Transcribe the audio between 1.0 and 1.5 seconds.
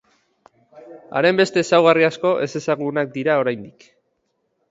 Haren